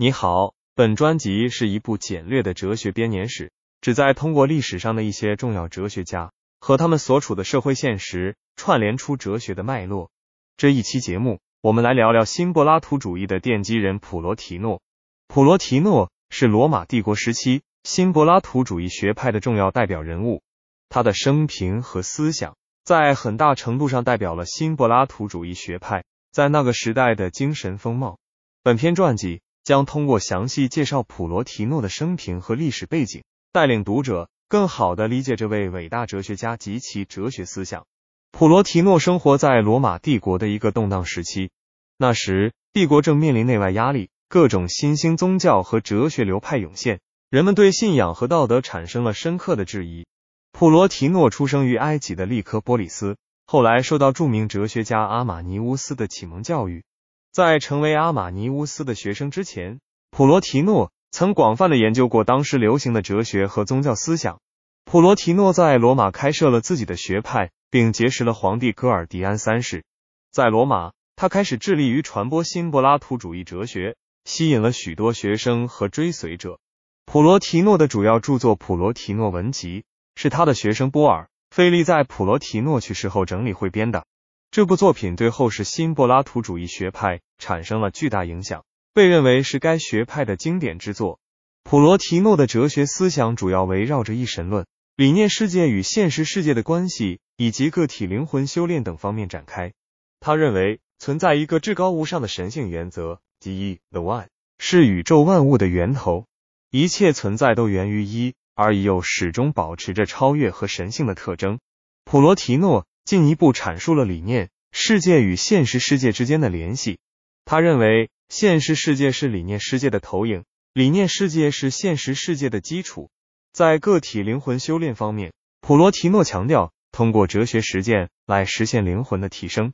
[0.00, 3.50] 你好，本专辑是一部简略的哲学编年史，
[3.80, 10.12] 旨在通过历史上的一些重要哲学家和他们所处的社会现实，串联出哲学的脉络。
[10.56, 14.80] 这一期节目，我们来聊聊新柏拉图主义的奠基人普罗提诺。
[15.26, 20.42] 普罗提诺是罗马帝国时期新柏拉图主义学派的重要代表人物，
[20.88, 28.20] 他的生平和思想在很大程度上代表了新柏拉图主义学派在那个时代的精神风貌。
[28.62, 29.40] 本篇传记。
[29.68, 33.22] 将通过详细介绍普罗提诺的生平和历史背景，
[33.52, 37.84] 带领读者更好地理解这位伟大哲学家及其哲学思想。
[38.32, 41.50] 普罗提诺生活在罗马帝国的一个动荡时期，
[41.98, 50.06] 那时帝国正面临内外压力，各种新兴宗教和哲学流派涌现，人们对信仰和道德产生了深刻的质疑。
[50.50, 56.84] 普罗提诺出生于埃及的利科波里斯，后来受到著名哲学家阿马尼乌斯的启蒙教育。
[57.32, 64.40] 在成为阿马尼乌斯的学生之前，普罗提诺曾广泛的研究过当时流行的哲学和宗教思想。
[64.84, 69.84] 普罗提诺在罗马开设了自己的学派，并结识了皇帝戈尔迪安三世。
[70.32, 76.58] 在罗马，他开始致力于传播新柏拉图主义哲学，吸引了许多学生和追随者。
[77.04, 79.80] 普罗提诺的主要著作《普罗提诺文集》
[80.14, 84.04] 是他的学生波尔费利在普罗提诺去世后整理汇编的。
[84.50, 91.20] 这部作品对后世新柏拉图主义学派产生了巨大影响，被认为是该学派的经典之作。
[91.64, 99.74] 普罗提诺的哲学思想主要围绕着一神论、理念世界与现实世界的关系，以及个体灵魂修炼等方面展开。
[100.18, 106.26] 他认为存在一个至高无上的神性原则，即一 the one 是宇宙万物的源头，
[106.70, 111.60] 一切存在都源于一，而又始终保持着超越和神性的特征。
[112.06, 112.86] 普罗提诺。
[113.08, 116.98] 进一步阐述了理念世界与现实世界之间的联系。
[117.46, 123.08] 他认为，现实世界是理念世界的投影，理念世界是现实世界的基础。
[123.50, 129.72] 在个体灵魂修炼方面，普罗提诺强调通过哲学实践来实现灵魂的提升。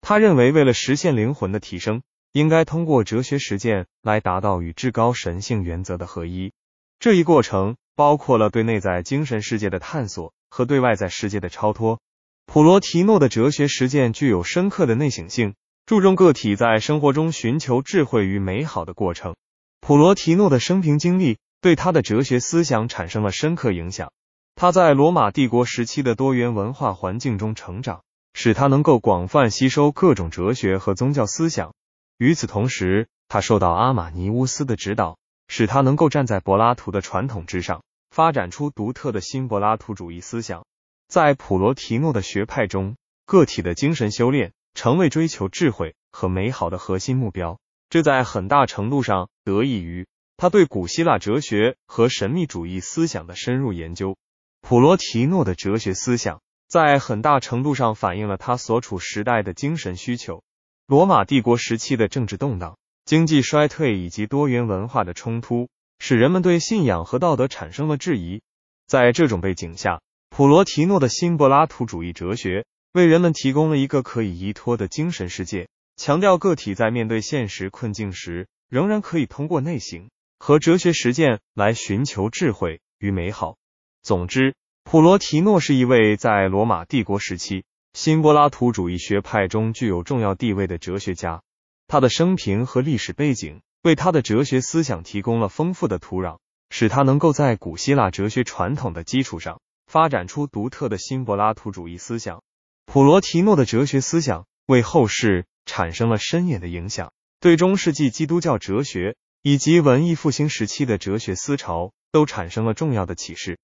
[0.00, 6.52] 他认为，为了实现灵魂的提升，应该通过哲学实践来达到与至高神性原则的合一。
[7.00, 12.00] 这一过程包括了对内在精神世界的探索和对外在世界的超脱。
[12.46, 19.34] 普罗提诺的哲学实践具有深刻的内省性，注重个体在生活中寻求智慧与美好的过程。
[19.80, 24.10] 普罗提诺的生平经历对他的哲学思想产生了深刻影响。
[24.54, 28.02] 他在罗马帝国时期的多元文化环境中成长，
[28.32, 31.74] 使他能够广泛吸收各种哲学和宗教思想。
[32.16, 35.18] 与此同时，他受到阿马尼乌斯的指导，
[35.48, 40.64] 使他能够站在柏拉图的传统之上，发展出独特的新柏拉图主义思想。
[41.08, 47.58] 在普罗提诺的学派中，个体的精神修炼成为追求智慧和美好的核心目标。
[47.88, 50.06] 这在很大程度上得益于
[50.36, 54.16] 他对古希腊哲学和神秘主义思想的深入研究。
[54.60, 60.42] 普罗提诺的哲学思想在很大程度上反映了他所处时代的精神需求。
[60.88, 65.68] 罗马帝国时期的政治动荡、经济衰退以及多元文化的冲突，
[66.00, 68.42] 使人们对信仰和道德产生了质疑。
[68.88, 70.00] 在这种背景下，
[70.36, 75.66] 普罗提诺的新柏拉图主义哲学为人们提供了一个可以依托的精神世界，
[75.96, 83.56] 强调个体在面对现实困境时，仍然可以通过内省和哲学实践来寻求智慧与美好。
[84.02, 84.54] 总之，
[84.84, 87.64] 普罗提诺是一位在罗马帝国时期
[87.94, 91.40] 新柏拉图主义学派中具有重要地位的哲学家。
[91.88, 96.36] 他的生平和历史背景为他的哲学思想提供了丰富的土壤，
[96.68, 99.62] 使他能够在古希腊哲学传统的基础上。
[99.86, 102.42] 发展出独特的新柏拉图主义思想，
[102.86, 113.58] 普罗提诺的哲学思想为后世产生了深远的影响，对中世纪基督教哲学以及文艺复兴时期的哲学思潮都产生了重要的启示。